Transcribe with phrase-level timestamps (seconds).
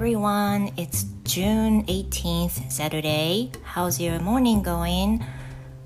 [0.00, 3.52] everyone, it's June 18th, Saturday.
[3.62, 5.20] How's your morning going?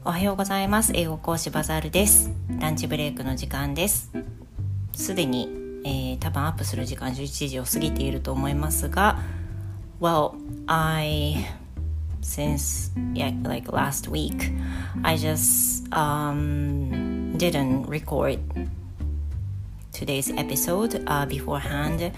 [0.04, 0.92] おはようございます。
[0.94, 2.30] 英語講師バザールです。
[2.60, 4.12] ランチブレイクの時間です。
[4.92, 5.48] すでに、
[5.84, 9.18] えー、多分アップする時間11時を過ぎていると思いますが、
[10.00, 10.36] Well,
[10.68, 11.48] I
[12.20, 14.52] since yeah like last week
[15.02, 18.38] I just um didn't record
[19.92, 22.12] today's episode uh, beforehand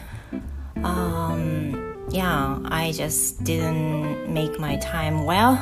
[0.85, 5.58] um yeah i just didn't make my time well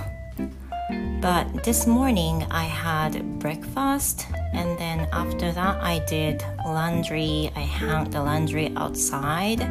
[1.22, 8.10] but this morning i had breakfast and then after that i did laundry i hung
[8.10, 9.62] the laundry outside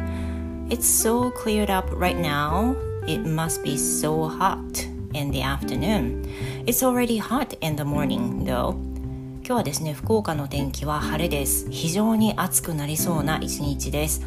[0.69, 2.75] it's so cleared up right now
[3.07, 6.23] it must be so hot in the afternoon
[6.65, 8.77] it's already hot in the morning though
[9.49, 14.21] 今日はですね福岡の天気は晴れです非常に暑くなりそうな一日です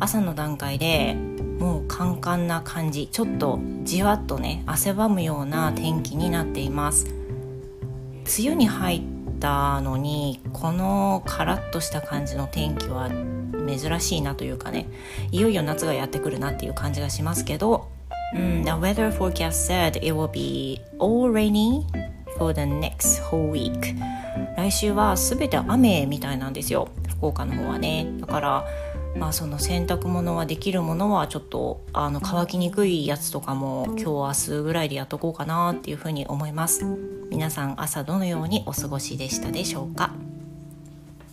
[0.00, 1.14] 朝の段階で
[1.58, 3.08] もうカンカンな感じ。
[3.10, 7.06] ちょっとじわっとね汗ばむような天気になっています。
[8.38, 9.02] 梅雨に入っ
[9.40, 13.10] たのにこのカラッとした感じの天気は
[13.66, 14.86] 珍しいなというかね
[15.30, 17.88] いよいよ夏がやってくるなっていう感じがしますけど、
[18.34, 21.84] うん、The weather forecast said it will be all rainy
[22.36, 23.96] for the next whole week
[24.56, 28.06] 来週は全て雨みたいなんですよ福岡の方はね。
[28.20, 28.64] だから
[29.18, 36.84] まあその洗濯物はできるものはちょっとあの乾きにくいやつとかも今日明日ぐらいでやっとこうかなっていうふうに思います。
[37.30, 40.12] 皆さん朝どのようにお過ごしでしたでしょうか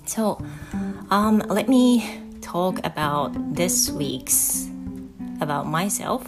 [0.05, 0.37] ？So,
[1.09, 2.01] um, let me
[2.41, 4.69] talk about this week's
[5.39, 6.21] about myself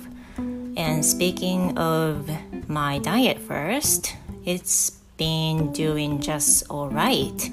[0.78, 2.30] and speaking of
[2.68, 4.16] my diet first.
[4.46, 7.50] It's been doing just alright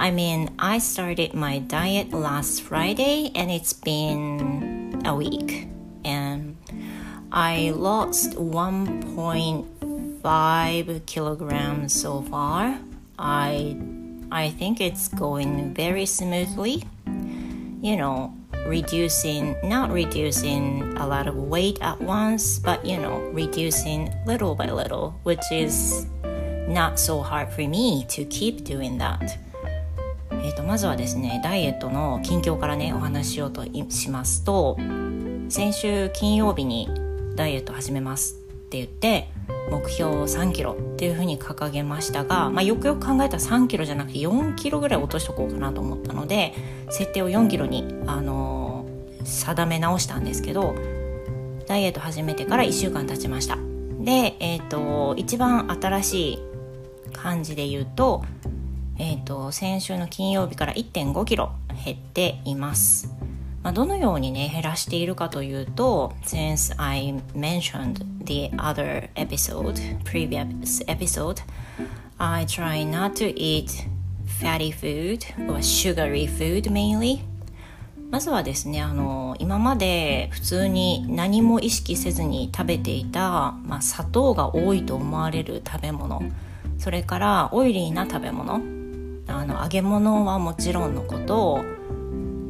[0.00, 5.68] I mean, I started my diet last Friday and it's been a week.
[6.06, 6.56] And
[7.30, 12.78] I lost 1.5 kilograms so far.
[13.18, 13.76] I
[14.32, 16.84] I think it's going very smoothly.
[17.82, 18.34] You know,
[18.64, 24.70] reducing not reducing a lot of weight at once, but you know, reducing little by
[24.70, 26.06] little, which is
[26.70, 29.18] not so hard for me to keep doing that.
[30.42, 34.78] えーと、まずはですねダイエットの近況からねお話ししようとしますと
[35.48, 36.88] 先週金曜日に
[37.36, 38.36] ダイエット始めますっ
[38.70, 39.28] て言って
[39.70, 46.54] 目標を3キロっていうふうに掲げましたが、まあ、よくよく考えたら3キロじゃなくて4キロぐらい落としとこうかなと思ったので
[46.88, 50.74] 設定を4キロに、あのー、定め直したんですけど
[51.66, 53.58] ダイエット始めてから1週間経ちました
[54.00, 56.49] で、えーと一番新しい
[57.20, 58.24] 感じで言うと
[59.02, 61.52] えーと、先週の金曜日から1 5キロ
[61.86, 63.08] 減っています。
[63.62, 71.42] まあ、どのようにね減らしているかというと Since I mentioned the other episode previous episode
[72.18, 73.86] I try not to eat
[74.26, 77.20] fatty food or sugary food mainly
[78.10, 86.22] まずはですねあの今まで普通に何も意識せずに食べていた、まあ、砂糖が多いと思われる食べ物
[86.80, 88.62] それからオイリーな食べ物。
[89.28, 91.60] あの揚げ物はもちろんのこと、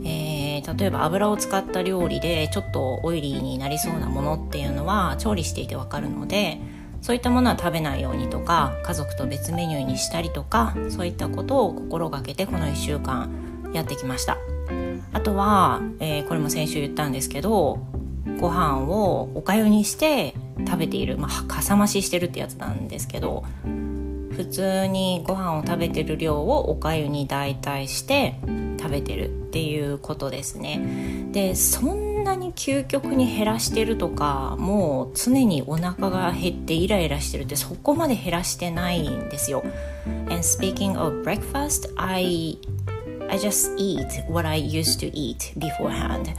[0.03, 6.59] えー、例えば油を使った料理でちょっとオイリーになりそうなものっていうのは調理していてわかるので
[7.03, 13.31] そういったものは食べないようにとか家族と別メニューにしたりとかそういったことを心がけてこの1週間
[13.75, 14.39] やってきました。
[15.13, 17.81] あとは、えー、これも先週言ったんですけど
[18.41, 20.35] ご飯をおかゆにして
[20.67, 23.45] 食べている、まあ、かさ増ししてるってやつなんですけど
[24.31, 28.37] 普通にご飯を食べてる量をおかゆに代替して
[28.79, 31.29] 食べてるっていうことですね。
[31.33, 39.63] でそんなに究極に減らしてるとかもう常にお腹が減ってイライラしてるってそこまで減らしてないんですよ。
[40.29, 42.59] And speaking of breakfast I
[43.29, 46.35] I just eat what I used to eat beforehand.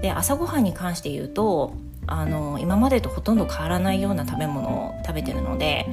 [0.00, 1.74] で朝ごはんに関して言うと
[2.06, 5.86] あの今までとほとんど変わらないような食べ物を食べてるので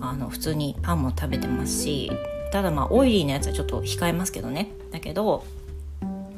[0.00, 2.10] あの普通にパンも食べてますし
[2.52, 5.44] ただまあオイリーなやつはちょっと控えますけどねだけど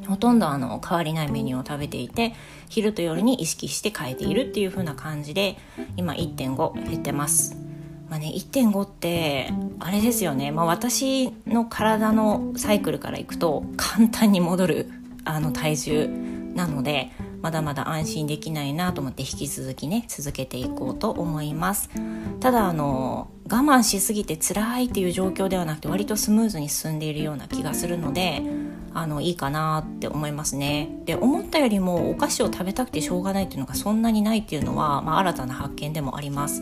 [0.07, 2.33] ほとんどあの変わりないメニューを食べていて
[2.69, 5.57] 昼と夜に意識して変えているっていう風な感じで
[5.95, 7.55] 今1.5減ってます。
[8.09, 14.91] まあね、1.5ってあれですよね、まあ、私の体のサイクルからいくと簡単に戻る
[15.23, 16.07] あの体重
[16.53, 17.11] なので
[17.43, 21.89] まだまだ安心できないなと思って引き続きね続けていこうと思います
[22.39, 28.41] ただあの我慢しすぎて辛いっていう状況ではなくて割とスムーズに進んでいるような気がするので
[28.93, 30.87] あのいいかなって思いますね。
[31.05, 36.61] で思ったよりもお菓子を食べたくてしょうがないっていうのがそんなにないっていうのは、まあ、新たな発見でもあります。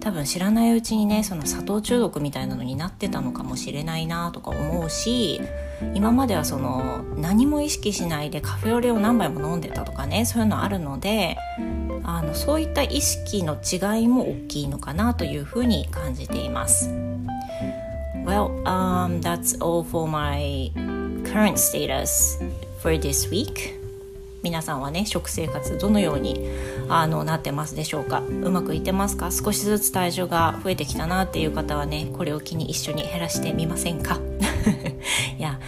[0.00, 5.40] 多分知らないうちにねその砂糖中毒みたいなのになってたのかもしれないなとか思うし
[5.94, 11.36] 今まではその何も意識しないでカフェオレを何杯も飲んでたとかねそういうのあるので
[12.02, 16.88] あのそういった意識の違いも大きいのかなというふうに感じています。
[18.24, 20.70] Well, um, that's all for my
[21.24, 22.38] current status
[22.82, 23.78] for this week.
[24.42, 26.48] 皆さんはね食生活どのように
[26.90, 34.18] あのなってますでしょうかうまくいってますか少しずつ体重が増えてきたなっていう方はねこれを機に一緒に減らしてみませんか
[35.38, 35.58] Yeah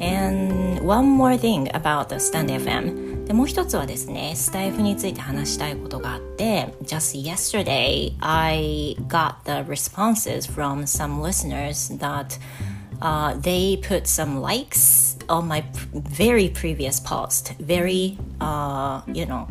[0.00, 10.50] and one more thing about the Stand FM でもう一つはですねスタイフについて話したいことがあって Just yesterday I got the responses
[10.50, 12.38] from some listeners that
[13.02, 19.46] uh, they put some likes on my very previous post, very, uh, you know,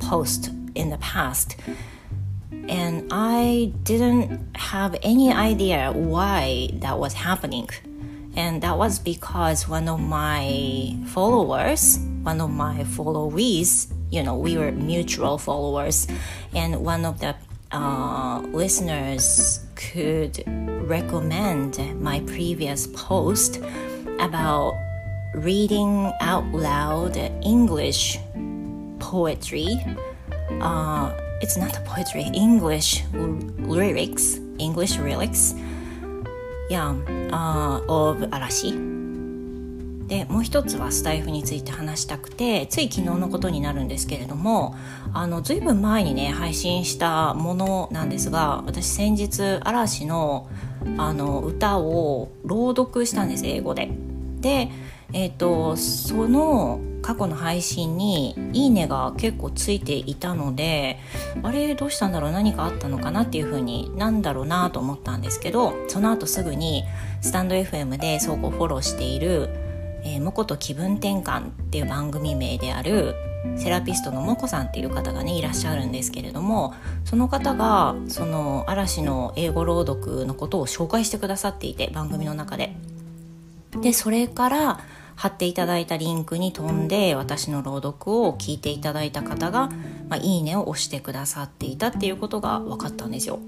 [0.00, 1.56] post in the past.
[2.68, 7.68] And I didn't have any idea why that was happening.
[8.36, 14.56] And that was because one of my followers, one of my followees, you know, we
[14.56, 16.06] were mutual followers,
[16.54, 17.34] and one of the
[17.72, 20.42] uh, listeners could
[20.88, 23.60] recommend my previous post
[24.18, 24.74] about
[25.34, 28.18] reading out loud English
[28.98, 29.80] poetry.
[30.60, 35.54] Uh, it's not poetry, English lyrics, English lyrics.
[36.70, 36.94] Yeah,
[37.32, 38.74] uh, of 嵐。
[40.06, 44.74] でもう一つはスタイフについて話したくてつい昨日のことになるんですけれども
[45.14, 50.48] あのずいぶん前にね配信したものなんですが私先日嵐の
[50.98, 53.90] あの歌を朗読したんです英語で。
[54.40, 54.70] で、
[55.12, 60.98] えーと、その過去の配信に「いいね」が結構ついていたので
[61.42, 66.84] あれどうしたんだろう何かあったのかなっていうふうになんだろうなと思ったんですけどその後すぐに
[67.20, 69.48] スタンド FM で相互フォローしている
[70.04, 73.14] 「えー、もこと気分転換」っていう番組名である
[73.56, 76.74] セラピストのもこさんっていう方がねいらっしゃるんですけれども
[77.04, 82.74] その方がその嵐の英語朗読のことを紹介してくださっていて番組の中で。
[83.82, 84.80] でそれから
[85.20, 89.68] 貼っていただいたリンクに飛んで私の朗読を聞いていただいた方が
[90.08, 93.38] 「まあ、いいね」を押してくださっていたっていうことが分かったんですよ。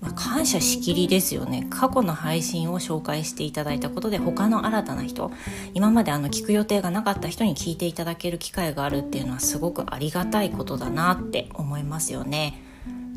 [0.00, 5.32] まあ、感謝しきりですよね過去の配信を紹介していただいたことで他の新たな人
[5.74, 12.62] 今まであの聞く予定がなかった人に聞いていただける機会があるっていうのはすごくありがたいことだなって思いますよね。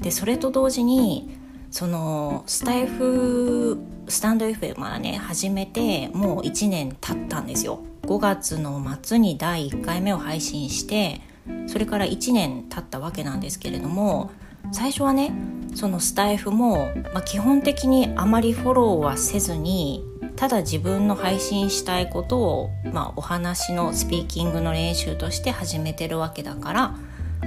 [0.01, 1.37] でそれと同時に
[1.75, 3.77] そのスタイフ
[4.07, 7.83] スタンド FM はね始めてもう1年経ったんですよ。
[8.03, 11.19] 5月の末に第1回目を配信して
[11.67, 14.31] それから1年経ったわけなんですけれども
[14.71, 15.33] 最初はね
[15.75, 20.05] そのスタイフも、まあ、基本的にあまりフォローはせずに
[20.37, 26.95] ただ自分の配信したいことを、まあ、お話のスピーキングの練習として始めてるわけだから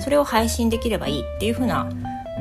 [0.01, 1.89] それを配信できればいいっていう風な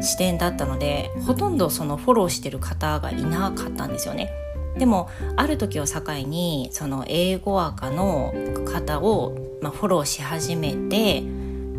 [0.02, 4.32] 視点だったのでほとんどそのフォローしてる方がいなかったんですよね。
[4.78, 8.34] でもある時を境にその英語赤の
[8.66, 11.24] 方を、まあ、フォローし始めて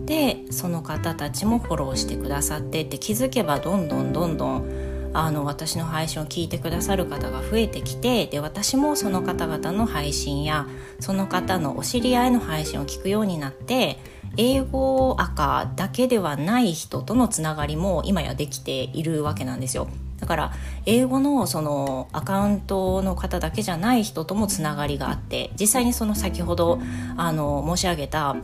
[0.05, 10.67] でその方たちもフォローしてくださってって気づけばどんどんどんどんあの私の配信を聞いてくださる方が増えてきてで私もその方々の配信や
[11.01, 13.99] その方のお知り合いの配信を聞くようになって
[14.37, 19.89] 英語赤だけではない人とのつながりも今やできているわけなんですよ。
[20.21, 20.53] だから
[20.85, 26.81] 英語のそのアカウントの方だけじゃない人ともつながりがあって実際にその先ほど
[27.17, 28.37] あの申し上げた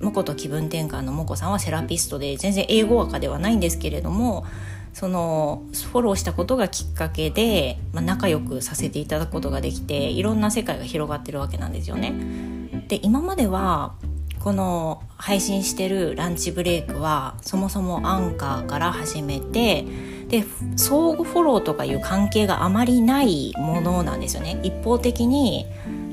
[0.00, 4.46] モコと気分転換のモコさんはセラピストで全然英語赤ではないんですけれども
[4.92, 12.12] そのフォローしたことがきっかけで、まあ、仲良くさせていただくことができていろんな世界が広がってるわけなんですよね。
[12.88, 13.94] で今までは
[14.42, 19.84] この配信してるランチブレイクはそもそもアンカーから始めて
[20.28, 20.44] で
[20.76, 24.58] 相互フォローとかいう関係があまりないものなんですよね。
[24.64, 25.66] 一方的に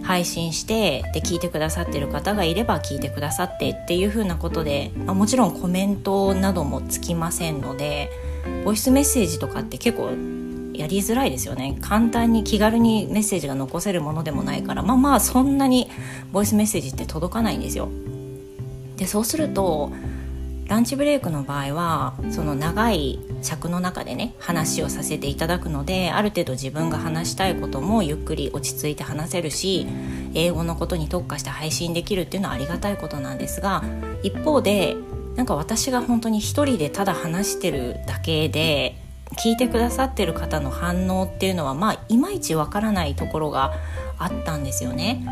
[0.03, 8.09] 配信してで聞いてくださってる方がいれば聞いてくださってっていう風なことで、まあ、もちろんコメントなどもつきませんので
[8.63, 10.09] ボイスメッセージとかって結構
[10.73, 15.89] やりづらいですよね簡単に気軽にメッセージが残せるものでもないからまあまあそんなに
[16.31, 17.89] ボイスメッセージって届かないんですよ
[18.99, 19.91] でそうすると
[20.67, 29.87] ランチブレイクの場合はその長い尺の中でね話をさせていただくのである程度自分が話したいこともゆっくり落ち着いて話せるし
[30.35, 33.83] 英語のことに特化して配信できるっていうのはありがたいことなんですが
[34.21, 34.95] 一方で
[35.37, 38.95] なんか私が本当に一人でただ話してるだけで
[39.37, 43.73] 聞いてくださってる方の反応っていうのはまあいまいちわからないところが
[44.17, 45.25] あったんですよね。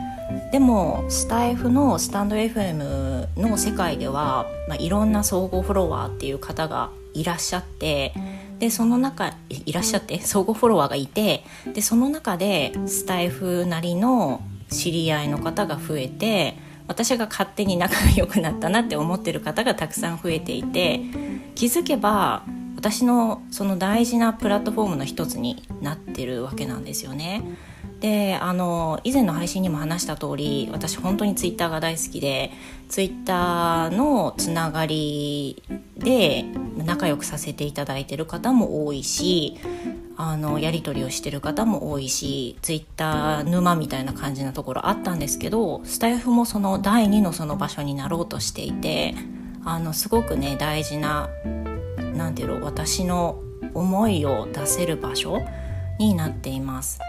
[0.52, 8.14] でもスタイフのスタンド FM の世界では、まあ、いろんな総合フォロワーっていう方がいらっしゃって
[8.60, 11.44] でその中いらっしゃって総合フォロワーがいて
[11.74, 16.58] でその中でスタイフなりの知り合いの方が増えて
[16.88, 21.02] 私が勝手に仲が良くなったなって思ってる方がたくさん増えていて
[21.56, 22.44] 気づけば
[22.76, 27.44] 私のその大事なプラットフォームの一つになってるわけなんですよね。
[28.00, 32.52] であの以前の配信にも話した通り私本当にツイッターが大好きで
[32.90, 35.64] ツイッターのつながり
[35.98, 36.46] で
[36.78, 39.58] 仲良くさせていただいてる方も多いし
[40.16, 49.16] あのやり取りをしてる方も多いしツイッター沼みたいな感じなところあったんですけどスタイフもその第2のその場所になろうとしていて
[49.64, 51.30] あのすごくね大事な
[52.16, 53.42] 何て言うの私の
[53.74, 55.40] 思いを出せる場所
[56.00, 57.00] になっています。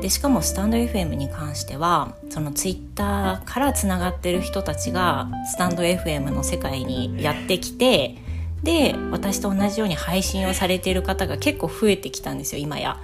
[0.00, 8.16] でしかもスタンド FM に関してはそのツイッターからつながってる人たちがスタンド FM の世界にやってきて
[8.62, 12.98] で私と同じように配信をされている方が結構増えてきたんですよ今や。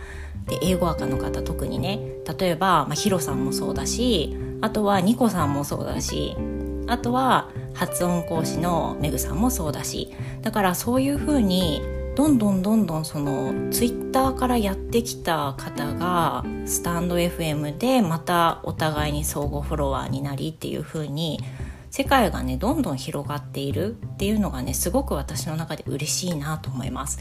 [0.49, 2.01] で英語赤の方特にね。
[2.39, 6.37] 例えば、まあ、ヒロさんもそうだしあとはニコさんもそうだし
[6.87, 10.13] あとは発音講師のメグさんもそうだし。
[10.43, 11.83] だからそういうふうに
[12.15, 21.41] どんどんどんどんそのツイッターからやってきた方がスタンド FM でまたお互いに相互フォロワーになりっていう風に
[21.91, 27.19] 世界がねどんどん広がっているっていうのがねすごく私の中で嬉しいなと思います。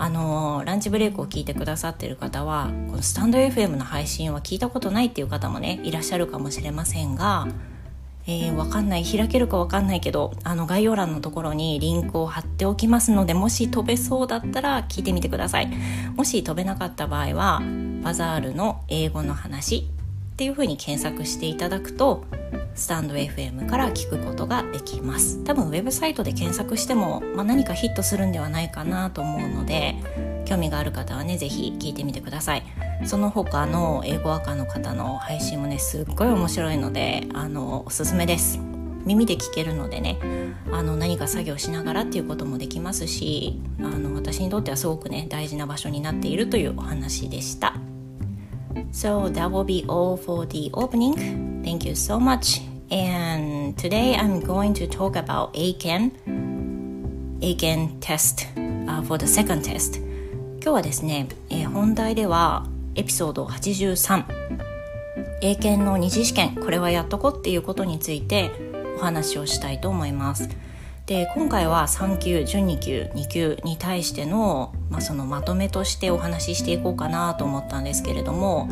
[0.00, 7.48] あのランチブレイクを聞いてくださってる方はこのスタンド FM の配信は聞いたことないっていう方もねいらっしゃるかもしれませんが、
[8.30, 15.70] えー、わかんない開けるかわかんないけどあの概要欄のところにリンクを貼っておきますのでもし飛べそうだったら聞いてみてください。
[16.14, 17.62] もし飛べなかった場合は
[18.02, 19.88] バザールの英語の話
[20.32, 22.24] っていうふうに検索していただくと
[22.74, 25.42] スタンド FM から聞くことができます。
[25.44, 29.96] 多分ウェブサイトで検索しても、まあ、何かヒットするんではないかなと思うので
[30.44, 32.62] 興味がある方はね是非聞いてみてください。
[33.04, 38.58] その他の英語赤の方の配信もねすっごい面白いのであのおすすめです
[39.04, 40.18] 耳で聞けるのでね
[40.70, 47.74] あの何か作業しながらっていうこともできますしあの私にとってはすごくね大事な場所になっているというお話でした。
[48.92, 51.62] So that will be all for the opening.
[51.62, 52.62] Thank you so much.
[52.90, 56.10] And today I'm going to talk about ACAN,
[57.40, 59.98] ACAN test、uh, for the second test.
[60.60, 62.66] 今日はですね、えー、本題では
[62.98, 64.24] エピソード83
[65.40, 68.50] 英検の二次試験これはやっとこっていうことについて
[68.96, 70.48] お話をしたいと思います。
[71.06, 78.68] で今回は3級準2級2級に対しての,、まあそのまとめとしてお話ししていこうかなと思ったんですけれども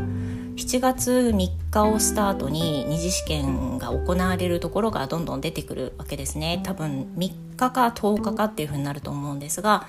[0.57, 9.87] 7月3日をスタートに二次試験が行われるところがどんどん出てくるわけですね多分3日か10日かっていうふうになると思うんですが、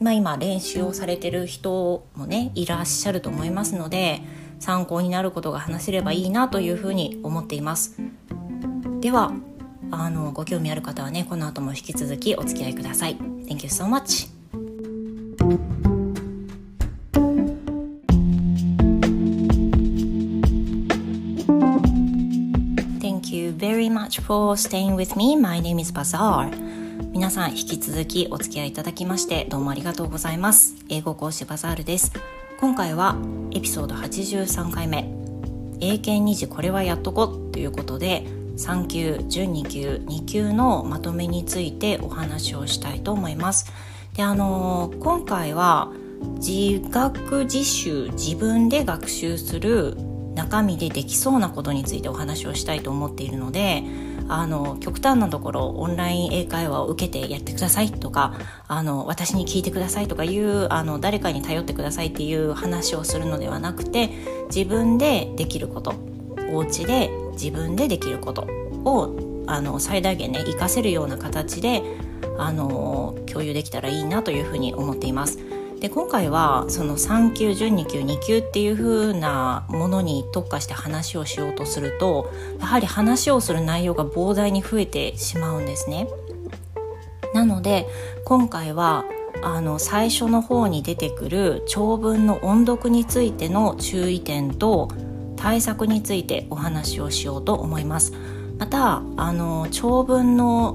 [0.00, 4.22] まあ、今練習をされてる人もねいらっしゃると思いますので
[4.58, 7.96] 参考になることが話せればいいなというふうに思っています
[9.00, 9.32] では
[9.90, 14.28] あのご興味ある方はねこの後も引き続きお付き合いください Thank you so much
[23.00, 25.36] Thank you very much for staying with me.
[25.36, 26.50] My name is Bazaar.
[27.20, 30.74] 皆さん引き続きお付き合いいただきましてどうもありがとうございます。
[30.88, 32.14] 英語講師バザールです。
[32.58, 33.14] 今回は
[33.50, 35.06] エピソード83回目
[35.80, 38.24] 英検2次これはやっとこということで
[38.56, 43.70] 3級準2級2級のまとめについてお話をしたいと思います。
[44.14, 45.92] であの今回は
[46.36, 49.94] 自学自習自分で学習する
[50.34, 53.84] 中身でできそうなことについてお話をしたいと思っているので
[54.32, 58.34] あの極端なところオンライン英会話を受けてやってくださいとか
[58.68, 64.10] あの私に聞いてくださいとかいうあの誰かに頼ってくださいっていう話をするのではなくて
[64.54, 65.94] 自分でできること
[66.52, 68.42] お家で自分でできること
[68.84, 71.82] をあの最大限ね活かせるような形で
[72.38, 75.49] あの共有できたらいいなというふうに思っています。
[75.80, 86.06] で今回はその3級準2級2級っていう風なものに特化して話をしようとするとやはり話をする内容が膨大に増えてしまうんですね。
[87.32, 87.88] なので
[88.26, 89.04] 今回は
[89.42, 94.90] あの最初の方に出てくる長文の音読についての注意点と
[95.36, 98.12] 対策についてお話をしようと思います
[98.58, 100.74] またあの長文の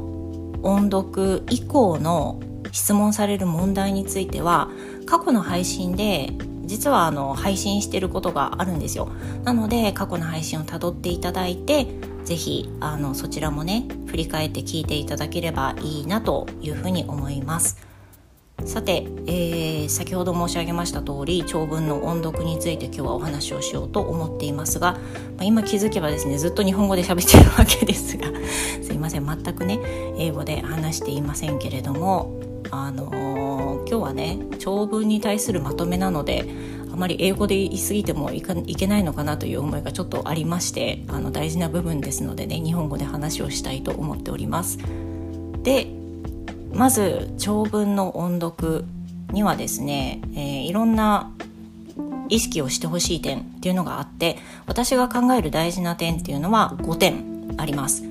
[0.63, 2.39] 音読以降の
[2.71, 4.69] 質問される問題については
[5.05, 6.33] 過去の配信で
[6.65, 9.09] 実はあの配信してることがあるんですよ。
[9.43, 11.88] なので過去の配信をたどっていただいて
[12.24, 17.77] ぜひあのそちらもね振り返って聞いていただければいいなというふうに思います。
[18.63, 25.00] さて、えー、先ほど申し上げました通り長文の音読について今日はお話をしようと思っていますが、ま
[25.41, 28.27] あ、今気づけばですねずっと日本語で喋ってるわけですが
[28.81, 29.79] すいません全くね
[30.17, 32.31] 英語で話していませんけれども
[32.71, 33.54] あのー、
[33.88, 36.46] 今日はね長文に対するまとめなので
[36.92, 44.77] あまり英語で言い過ぎてもいかいけないのかなという思いがちょっとありましてあの大事な部分ですのでね日本語で話をしたいと思っております。
[45.63, 45.88] で
[46.74, 48.86] まず長文の音読
[49.32, 51.32] にはですね、えー、いろんな
[52.30, 58.04] 意識をしてほしい点っていうのがあって私が考える大事な点っていうのは5点あります。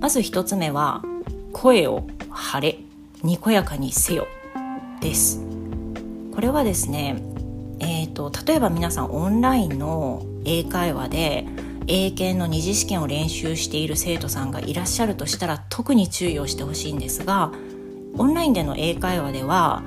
[0.00, 1.02] まず1つ目は
[1.52, 2.78] 声を張れ。
[3.22, 4.28] にこやかにせよ。
[5.00, 5.40] です。
[6.34, 7.22] これはですね
[7.80, 11.46] えーと、例えば皆さんオンラインの英会話で
[11.86, 17.52] 英検の二次試験を練習している生徒さんがいらっしゃるとしたら特に注意をしてほしいんですが
[18.16, 19.82] オンラインでの英会話では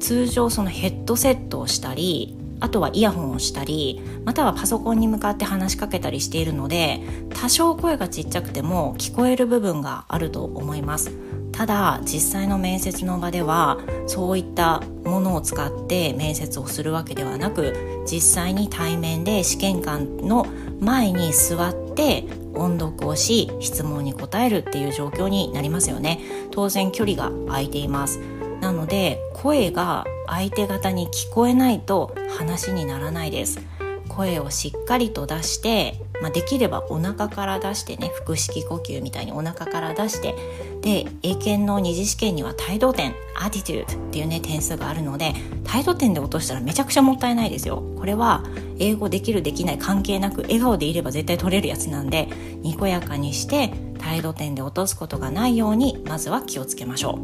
[0.00, 7.00] 通常そのヘッドセットをしたりあとはイヤホンをしたりまたはパソコンに向かって話しかけたりしているので
[7.34, 11.12] 多少声がちっちゃくても聞こえる部分があると思います。
[11.54, 20.46] ただ実際の面接の場ではそういったものを使って面接をするわけではなく実際に対面で試験官の
[20.80, 26.20] 前に座って音読をし質問に答えるっていう状況になりますよね。
[26.50, 28.18] 当然距離が空いています。
[28.60, 33.60] なので声が相手方に聞こえないと話にならないです。
[34.08, 40.34] 声をしっかりと出して、まあ、できればお腹から出してね腹式呼吸みたいにお腹から出して
[40.80, 45.34] で英検の二次試験には態度点アティテュードっていうね点数があるので
[45.64, 47.82] 態度点で落としたらめちゃくちゃもったいないですよ。
[47.98, 48.42] これは
[48.78, 52.24] 英語できるできない関係なく笑顔でいれば絶対取れるやつなんで
[52.62, 57.18] にこやかにして態度点で落とすことがないようにまずは気をつけましょ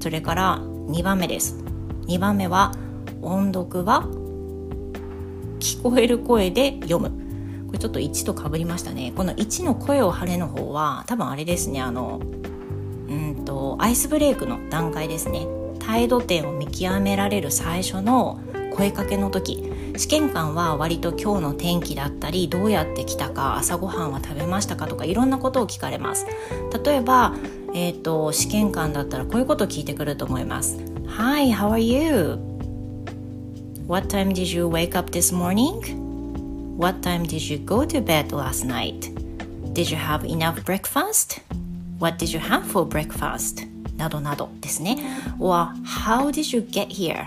[0.00, 0.02] う。
[0.02, 1.58] それから2番目です。
[2.08, 2.72] 2番目は
[3.22, 4.02] 音読は
[5.60, 7.21] 聞こえる声で読む。
[7.72, 9.14] これちょっと1とかぶりましたね。
[9.16, 12.20] この1の声を張れの方は多分あれですねあの
[13.08, 15.46] うんとアイスブレイクの段階ですね。
[15.78, 18.40] 態度点を見極められる最初の
[18.76, 19.72] 声かけの時。
[19.96, 26.26] 試験官は割と今日の天気だったりどうやって来たか朝ごはんは食べましたかとかいろんなことを聞かれます。
[26.84, 27.34] 例えば、
[27.74, 30.78] えーと、試験官だったらこういうことを聞いてくると思います。
[31.06, 32.38] Hi, how are you?
[33.86, 36.01] What time did you wake up this morning?
[36.76, 39.10] What time did you go to bed last night?
[39.74, 41.40] Did you have enough breakfast?
[41.98, 43.68] What did you have for breakfast?
[43.96, 44.96] などなどですね。
[45.38, 47.26] or How did you get here?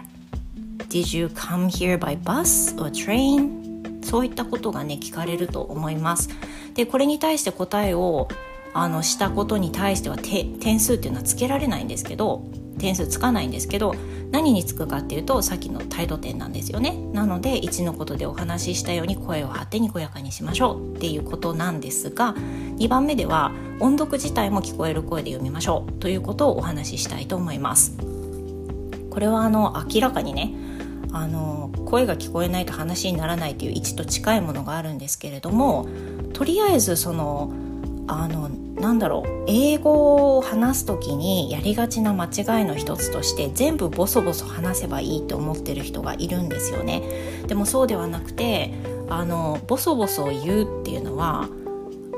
[0.89, 4.03] Did you come here by bus or train?
[4.03, 6.29] そういったことがね聞かれると思います。
[6.73, 8.27] でこれに対して答えを
[8.73, 12.43] あのしたことに対しては点数っていうのはつけられないんですけど
[12.77, 13.95] 点数つかないんですけど
[14.31, 16.97] 何につくかっていうとさっきの態度点なんですよね。
[17.13, 22.33] なので1のことでお話ししたように声を張ってにこやかにしましょうっていうことなんですが
[22.77, 27.97] 2番目では音読自体も聞こえる声で読みましょうということをお話ししたいと思います。
[29.09, 30.53] これはあの明らかにね
[31.13, 35.87] あの声が聞こえないと話にならないという位置と近いものがあるんですけれども
[36.33, 37.53] とりあえずその
[38.07, 47.01] あのなんだろう英語を話す時にやりがちな間違いの一つとして全部ボソボソ話せばいいと思ってる人がいるんですよね。
[47.47, 48.73] でもそうではなくて
[49.09, 51.47] あのボソボソ言うっていうのは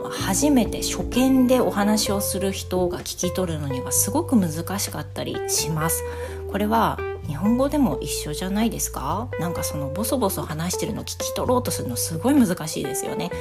[0.09, 6.03] 初めて初見でお話をする人が聞き取るのにはすごく難しかったりします。
[6.51, 6.97] これは
[7.27, 9.27] 日本語でも一緒じゃないですか？
[9.39, 13.31] なんかそのボソボソ話してるの聞き取ろうとするのすごい難しいですよね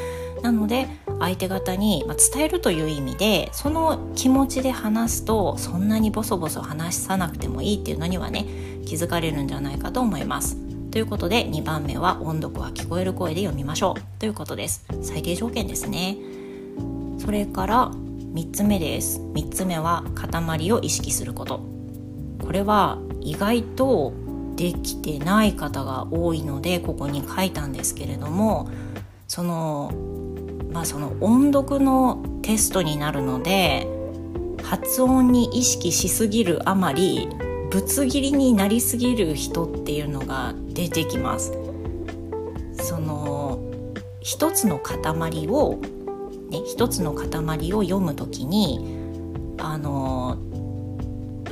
[0.42, 0.86] なので
[1.18, 8.44] 相手方に伝えるという意味でその気持ちで話すとそんなにボソボソ話さなくてもいいっていうのにはね
[8.84, 10.56] 気づかれるんじゃないかと思います。
[10.90, 14.18] ということで2番目は音読は聞こえる声で読みましょう。
[14.18, 14.86] ということです。
[15.02, 16.16] 最低条件ですね。
[17.18, 19.20] それから3つ目です。
[19.20, 21.60] 3つ目は塊を意識すること。
[22.42, 24.12] これは意外と
[24.56, 28.70] できてない方が多いのでここに書いたんですけれども
[29.28, 29.92] その
[30.72, 33.88] まあその音読のテストになるので
[34.62, 37.28] 発音に意識しすぎるあまり
[37.70, 41.52] ぶつ切りになりすぎる人っていうのが出てきます。
[42.80, 43.58] その
[44.20, 44.98] 一つの塊
[45.48, 45.80] を、
[46.50, 48.96] ね、一つの塊を読むときに
[49.58, 50.36] あの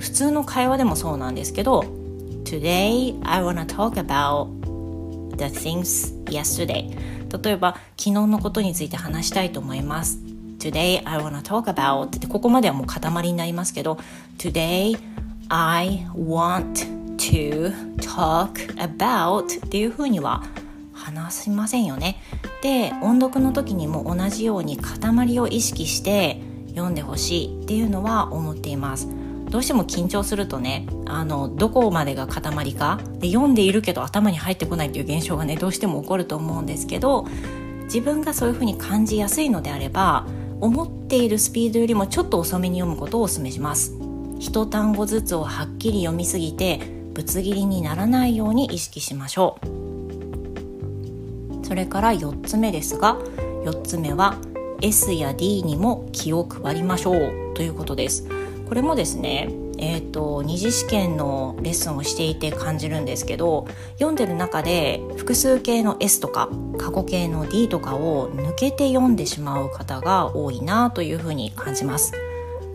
[0.00, 1.84] 普通の会話でもそうなんですけど
[2.44, 4.48] Today I wanna talk about
[5.36, 6.90] the things yesterday
[7.42, 10.18] 例えば昨日のことについて話したいと思います
[10.58, 13.98] Today I wanna talk about ってここまではもう塊になりますけど
[14.38, 14.98] Today
[15.48, 16.86] I want
[17.18, 20.42] to talk about っていうふうには
[20.92, 22.16] 話しませんよね。
[22.62, 29.08] で音読の時にも同じように塊を意識して読んでほしいっていうのは思っています。
[29.50, 33.00] どうしても緊張するとねあのどこまでが塊か？
[33.18, 37.26] で読んでいるけど頭に入ってこないっていう現象がねどうしても起こると思うんですけど
[37.84, 40.26] 自分がそういうふうに感じやすいのであれば
[40.60, 43.94] 思っているスピードよりもちょっと遅めに読むことをお勧めします。
[44.40, 46.80] 一単語ずつをはっきり読みすぎて
[47.12, 49.66] ぶつ切りにならないように意識しましょう。
[51.66, 53.16] それから4つ目ですが
[53.64, 54.36] 4つ目は
[54.82, 58.26] S や D にも気を配りましょうということです。
[58.68, 66.48] これもですねえーと、二次試験のレッスンをしていて感じるんですけど読んでる中で複数形の S とか
[66.78, 72.12] 過去形の D とかを抜けて読んでしまう方が多いなというふうに感じます。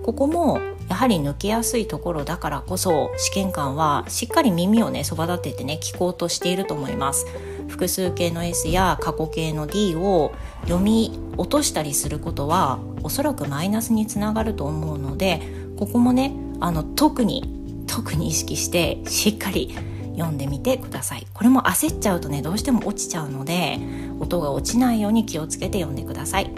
[0.03, 7.27] ここもやはり抜けやすいところだからこそ試験官はしっかり耳をねそば立ててね聞こうとしていると思います
[7.67, 15.41] 複数形の S や過去形の D を読み落としたりすることはおそらくマイナスにつながると思うので
[15.79, 19.73] ここもねあの特に特に意識してしっかり
[20.17, 23.79] 読んでみてくださいこれも焦っちゃうとねどうしても落ちちゃうので
[24.19, 26.51] 音が落ちないように気をつけて読んでください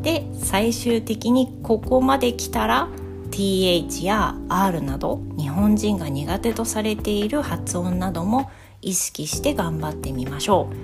[0.00, 2.88] で最終的にここまで来たら
[3.30, 10.83] TH や R など日本人が苦手とされている発音なども意識して頑張ってみましょう。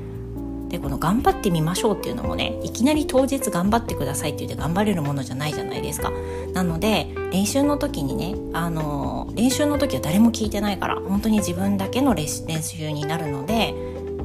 [0.71, 6.13] でこの「頑張ってみましょう」っていうのもねいきなり当日頑張ってくださいって言って頑張れるものじゃないじゃないですか。
[6.55, 13.75] なので練習の時にねあの練習の時は誰も聞いてないから本当に自分だけの練習になるので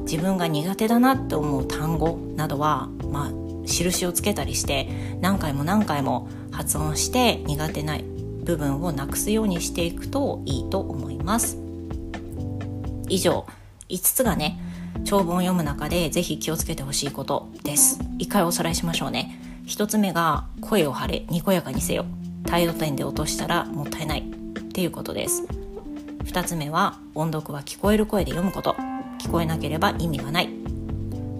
[0.02, 3.32] 自分が苦手だなって思う単語などはまあ
[3.66, 4.88] 印をつけたりして
[5.20, 7.98] 何回も何回も発音して苦手な
[8.44, 11.58] 部分をなくすようにしていくといいと思います
[13.08, 13.44] 以上
[13.88, 14.58] 5つがね
[15.04, 18.00] 長文を読む中でぜひ気をつけてほしいことです。
[18.18, 19.40] 一回おさらいしましょうね。
[19.66, 21.26] 1つ目が声を張れ。
[21.28, 22.06] にこやかにせよ。
[22.46, 24.20] 態度点で落としたらもったいない。
[24.20, 25.44] っていうことです。
[26.24, 28.76] 2つ目は音読は聞こえる声で読むこと。
[29.18, 30.48] 聞こえなければ意味がない。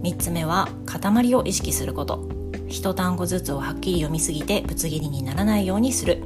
[0.03, 2.29] 3つ目は塊を意識すること。
[2.69, 6.25] 一単語ずつをはっきり読みすぎてぶつ切りにならないようにする。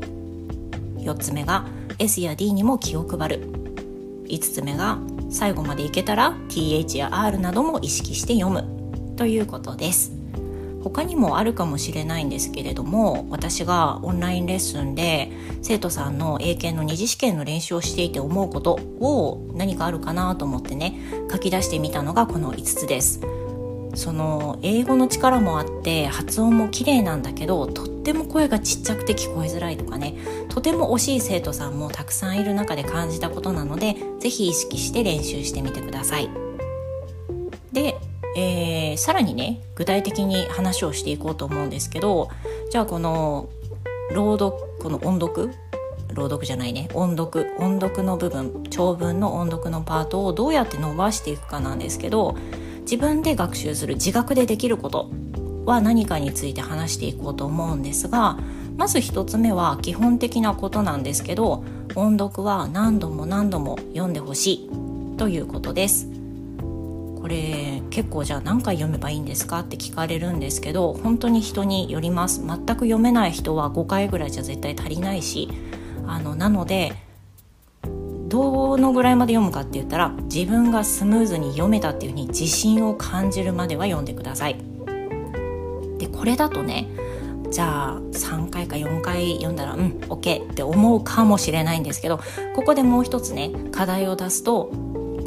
[0.98, 1.66] 4つ目が
[1.98, 3.50] S や D にも気を配る。
[4.26, 4.98] 5つ目が
[5.30, 8.64] 最後までいけたら TH や R なども意識して読む。
[9.16, 10.12] ということです。
[10.82, 20.98] 他にもあるかもしれないんですけれども私がオンラインレッスンで生徒さんの英検の二次試験の練習をしていて思うことを何かあるかなと思ってね
[21.30, 23.20] 書き出してみたのがこの5つです。
[23.94, 30.14] その英語の力もあって発音も綺麗なんだけどとっても声がちっちゃくて聞こえづらいとかね
[30.50, 36.28] とても惜しい生徒さんもたくさんいる中で感じたことなので是非意識して練習してみてください。
[37.72, 37.96] で、
[38.36, 42.28] えー、さらにね具体的に話をしていこうと思うんですけど
[42.70, 43.48] じゃあこの
[44.12, 45.54] 朗読この音読？
[46.12, 46.88] 朗読じゃないね。
[46.92, 47.54] 音読。
[47.58, 52.36] 音読の部分長文の音読のパートをどうやって伸ばしていくかなんですけど
[52.80, 55.08] 自分で学習する自学でできること
[55.64, 58.38] は何かについて話していこうと思うんですが
[58.80, 61.64] まず1つ目は基本的なことなんですけど
[61.96, 64.70] 音読は何度も何度も読んでほしい
[65.18, 66.08] ということです。
[67.20, 75.50] これ結構じゃあ何回読めばいいんですかって聞かれるんですけど本当に人によります全く読めない人は5回ぐらいじゃ絶対足りないし
[76.06, 76.94] あのなので
[78.28, 84.56] どのぐらいまで読むかって言ったら自分がスムーズに読めたっていうふうに自信を感じるまでは読んでください。
[85.98, 86.88] でこれだとね
[87.50, 92.20] じゃあ3回か4回読んだらうん OK って思うかもしれないんですけど
[92.54, 94.70] ここでもう一つね課題を出すと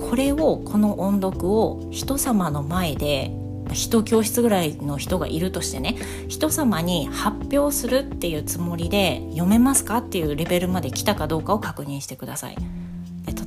[0.10, 3.32] これをこの音読を人様の前で
[3.74, 5.96] 一教室ぐらいの人がいるとしてね
[6.28, 12.58] 人様に発表するっていうつもりで読めますかっていうレベルまで来たかどうかを確認してください。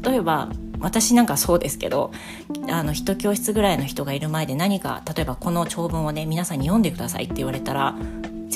[0.07, 2.13] 例えば私なんかそうですけど
[2.69, 7.97] あの一教室ぐらいの人がいる前で何か例えばこの長文をね皆さんに読んでくださいって言われたら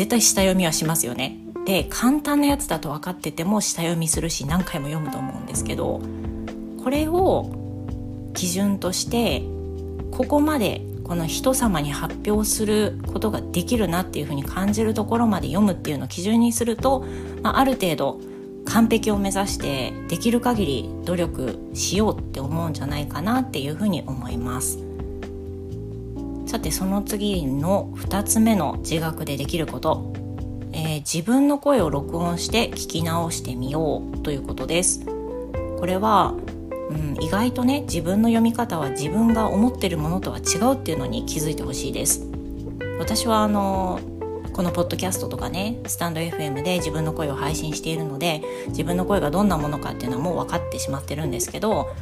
[0.01, 1.37] 絶対下読みはしますよね。
[1.67, 6.01] で簡単なやつだと分かってても下読みするし何回も読むと思うんですけど
[6.83, 7.51] これを
[8.33, 9.43] 基準として
[10.11, 17.05] ここまでこの人様に発表することができるなっていうふうに感じるところまで読むっていうのを基準にすると、
[17.43, 18.21] まあ、ある程度
[18.65, 24.79] 完璧を目指してできる限り努力しようって思うんじゃないかなっていうふうに思います
[26.51, 30.13] さてその次の2つ目の自学でできること、
[30.73, 35.07] えー、自分の声を録音して聞き直してみようということです。
[35.79, 36.35] これは、
[36.91, 42.27] うん、意外とね自分の読み方は自分が思ってるものとは違うっていうのに気づいてほしいです。
[42.99, 44.01] 私はあの
[44.53, 51.95] このポッドキャストとかねスタンド FM で自分の声を配信しているので自分の声がどんなものかっていうのはもう分かってしまってるんですけど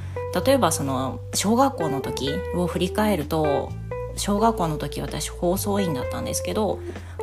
[0.46, 3.70] 例えばその小学校の時を振り返ると
[4.18, 6.78] 小学校の時私放送委員だったんですけど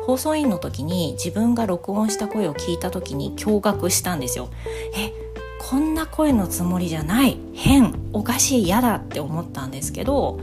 [0.06, 4.48] 放送委員の時に自分が録音した声を聞いた時に驚愕したんですよ。
[4.96, 5.12] え
[5.58, 7.38] こんな声のつもりじゃない。
[7.54, 7.94] 変。
[8.12, 10.38] おかしい嫌だって思ったんですけど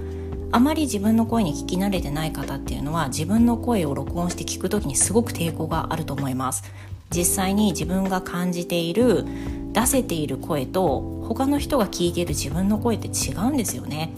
[0.52, 6.64] あまり自分の声に聞き慣れてない方っていうのは自分の声を録音して聞く時にすごく抵抗があると思います。
[7.10, 9.26] 実際に自分が感じている
[9.72, 14.12] 出せている声と他の人が聞いている自分の声って違うんですよね。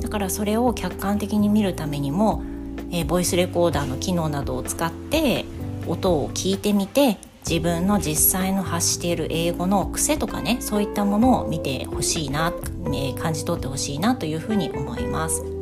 [0.00, 2.42] だからそれを客観的に見るためにも、
[2.90, 5.44] えー、ボイスレコーダーの機能などを使って
[5.86, 12.52] 音を聞いてみて自分の実際の発している英語の癖とかねそういったものを見てほしいな、
[12.86, 15.58] えー、感じ取ってほしいなというふうに思います。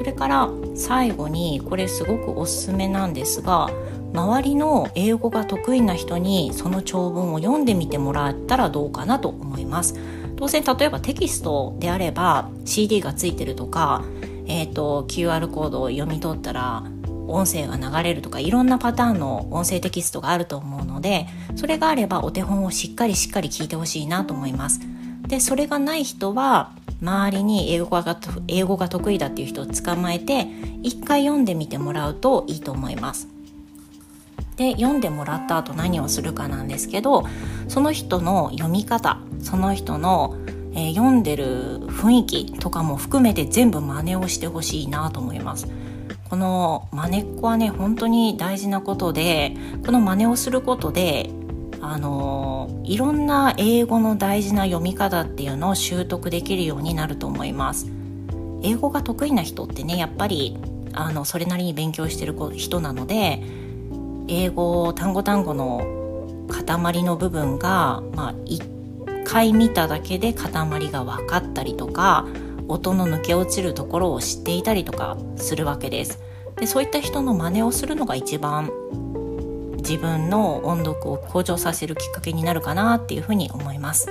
[0.00, 3.68] それから最後にこれすごくおすすめなんですが
[4.14, 9.94] 周りの英語が得意な人にその長文を読んでみてもらったらどうかなと思います
[10.40, 14.02] 当然例えばテキストであれば CD がついてるとか、
[14.46, 16.82] えーと、QR コードを読み取ったら
[17.28, 21.26] 音声が流れるとかいろんなパターンの音声テキストがあると思うので
[21.56, 24.80] それがあればお手本をしっかりしっかり聞いてほしいなと思います
[25.28, 26.72] でそれがない人は
[27.02, 30.46] 周りに英語が英語が得意だっていう人を捕まえて
[30.82, 33.28] 一回読んでみてもらうといいと思います。
[34.60, 37.24] で読んでもらった後何をするかなんですけど
[37.66, 40.36] その人の読み方その人の、
[40.74, 45.66] えー、読んでる雰囲気とかも含めて全部真似をしてほしいなと思います。
[46.28, 51.30] この真似っこはね本当に大事なことでこの真似をすることで
[51.80, 57.90] あのいろんな英語の大事な読み方っていうのを習得できるようになると思います
[58.62, 60.56] 英語が得意な人ってねやっぱり
[60.92, 63.42] あのそれなりに勉強してる人なので
[64.28, 70.50] 英語単語単語の塊の部分が、まあ、1回見ただけで塊
[70.90, 72.26] が分かったりとか
[72.68, 76.20] 音の抜け落ちるところを知っていたりとかするわけです。
[76.56, 78.70] でそういった人の真似をするのが一番
[79.78, 84.08] 自分の音読を向上させるきっかけになるかなっていうふうに思います。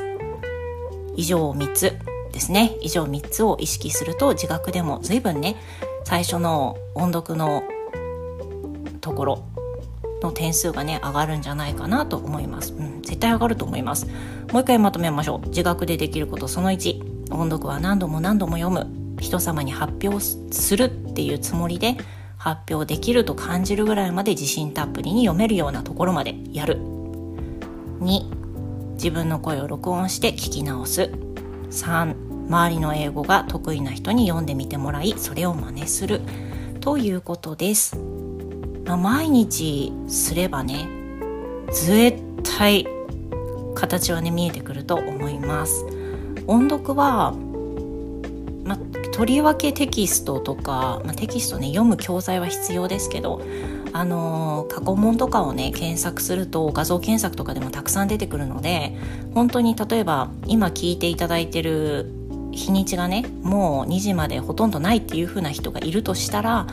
[1.15, 1.97] 以上3つ
[2.31, 2.75] ですね。
[2.81, 5.55] 以上3つを意識すると自学でも随分ね
[6.03, 7.63] 最初の音読の
[9.01, 9.43] ところ
[10.21, 14.07] の点数がね上がるんじゃないかなと思います、うん、絶対上がると思います。
[14.51, 15.47] もう一回まとめましょう。
[15.47, 18.87] 自学でできることその1音読は何度も何度も読む。
[19.19, 21.97] 人様に発表するっていうつもりで
[22.37, 26.77] 発表できると感じるぐらいまで自信たっぷりに読めるようなところまでやる。
[27.99, 28.39] 2
[28.93, 31.11] 自分の声を録音して聞き直す。
[31.69, 36.21] 3周りの英語が得意な人に読んでみてもらいそれを真似する。
[36.79, 37.99] ということです、
[38.89, 40.87] まあ、毎日すればね
[41.71, 42.17] 絶
[42.57, 42.87] 対
[43.75, 45.85] 形はね見えてくると思います。
[46.47, 47.33] 音読は
[48.65, 48.77] まあ、
[49.11, 53.41] とりわけテキストとか、まあ、テキストね読む教材は必要ですけど
[53.93, 58.95] あの過去問とかをね検索すると画像検索とかでもたくさん出てくるので
[59.35, 62.11] 本当に例えば今聞いていただいてる
[62.51, 66.65] 日にちがねもう2時までほとんどないっていう風な人がいるとしたら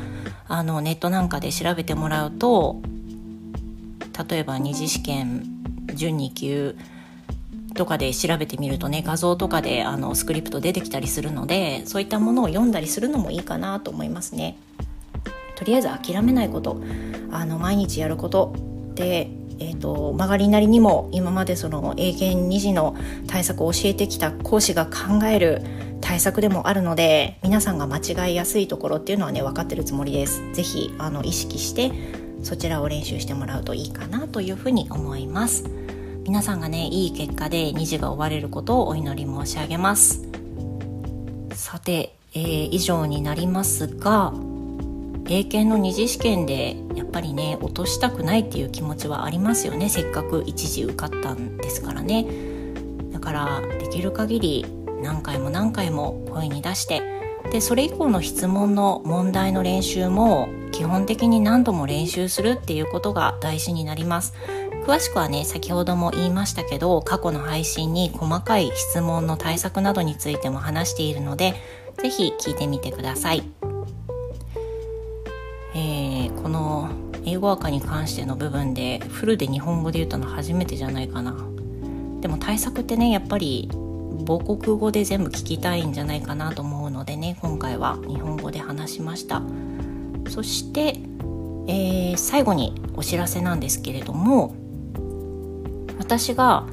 [0.48, 2.80] あのネットなんかで調べてもらうと
[4.28, 5.44] 例えば二次試験
[5.94, 6.76] 準2級
[7.74, 14.56] とかで調べてみるとね画像とかであのスクリプト出てきたりするのでそういったものを読んだりするのもいいかなと思いますね。
[15.56, 16.80] とりあえず諦めないこと
[17.30, 18.54] あの毎日やること
[18.94, 22.94] で、えーと、曲がりなりにも今までその英検2次の
[23.26, 25.62] 対策を教えてきた講師が考える
[26.06, 30.40] 対策でもあるので皆さんが間違いやすいところっていうのはね分かってるつもりです。
[30.52, 31.90] ぜひあの意識して
[32.44, 35.64] そちらを練習してもらうといいかなというふうに思います。
[36.26, 40.22] 皆さんがねいい結果で2次が終われることをお祈り申し上げます
[41.54, 44.32] さて、えー、以上になりますが
[45.28, 52.26] 英検の二次試験でやっぱりね落としたくないっていう気持ちはありますよねせっかく一時受かったんですからね
[53.12, 57.02] だからできる限り何回も何回も声に出して
[57.50, 64.34] でそれ以降の質問の問題の練習も基本的に何度も練習するっていうことが大事になります。
[64.86, 71.54] 詳しくはね先ほども言いましたけど過去の配信に細かい質問の対策などについても話しているので
[72.00, 73.42] 是非聞いてみてください、
[75.74, 76.88] えー、この
[77.24, 81.34] 英語赤に関しての部分でフルで日本語で言ったの初めてじゃないかな。
[82.20, 83.68] でも対策ってねやっぱり
[84.26, 89.42] 母国語で全部聞きたいんじゃないかなと思うのでね今回は日本語で話しました。
[90.28, 90.98] そして、
[91.68, 94.54] えー、最後にお知らせなんですけれども
[95.98, 96.66] 私が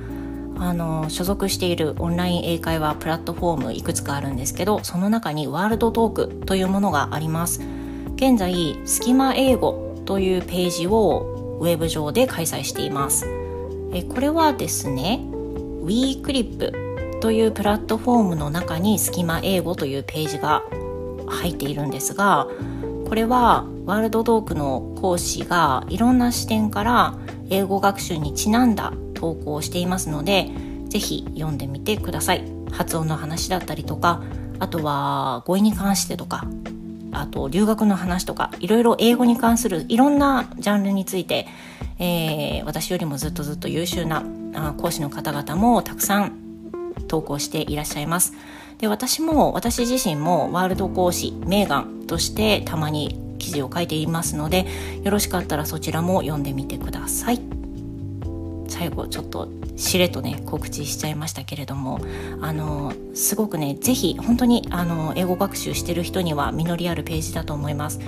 [0.57, 7.61] あの所属しているオンライン英会話プラットフォームいくつかあるんですけどその中にワールドトークというものがあります。
[8.15, 13.25] 現在スキマ英語というページをウェブ上で開催しています。
[13.93, 15.19] えこれはですね
[15.83, 16.82] WeClip
[17.23, 20.61] というプラットフォームの中にスキマ英語というページが
[21.25, 22.49] 入っているんですが
[23.07, 27.17] これはワールドトークの講師がいろんな視点から
[27.49, 30.49] 英語学習にちなんだ投稿をしていますので
[30.89, 32.43] 是非読んでみてください。
[32.73, 34.21] 発音の話だったりとか
[34.59, 36.45] あとは語彙に関してとか
[37.13, 41.47] あと留学の話とかいろいろ英語に関するいろんなジャンルについて、
[41.99, 44.25] えー、私よりもずっとずっと優秀な
[44.75, 46.42] 講師の方々もたくさん
[47.07, 48.33] 投稿していらっしゃいます。
[48.79, 54.65] で私も私自身もワールド講師メーガンとしてたまに記事を書いていますので
[55.03, 57.41] よろしかったらそちらも読んでみてください。
[58.67, 61.99] 最後ちょっとしれとね告知しちゃいましたけれども
[62.41, 67.99] あのすごくね是非本当にあの英語学習してる人には実りあるページだと思います。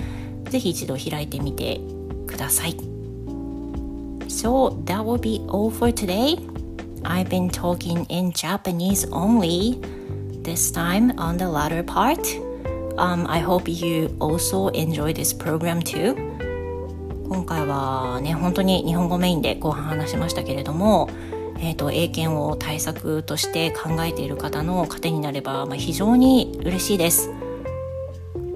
[0.50, 1.80] 是非一度開いてみて
[2.26, 2.76] ください。
[4.28, 6.36] So that will be all for today.
[7.04, 9.78] I've been talking in Japanese only
[10.42, 12.26] this time on the latter part.
[12.98, 16.14] Um, I hope you also enjoy this program too.
[17.28, 21.10] 今回はね本当に日本語メインで後半話しましたけれども、
[21.58, 27.30] えーと、英検を対策として考えている方の糧になれば、まあ、非常に嬉しいです。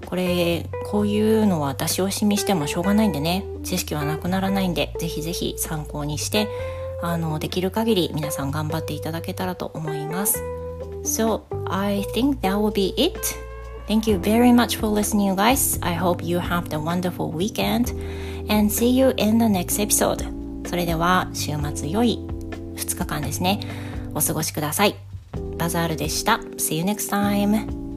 [0.07, 3.45] これこういうのは出し惜しみしてもしょうがないんでね。
[3.63, 6.49] 知識はなくならないんでぜひぜひ参考にして
[7.03, 10.43] あのできる限り皆さん頑張っていただけたらと思います。
[11.05, 13.19] So I think that will be it.
[13.89, 15.79] Thank you very much for listening, you guys.
[15.85, 17.95] I hope you have a wonderful weekend.
[18.51, 20.25] and see you in the next episode
[20.69, 22.19] それでは週末良い
[22.75, 23.61] 2日間ですね
[24.15, 24.97] お過ごしください
[25.57, 27.90] バザールでした See you next time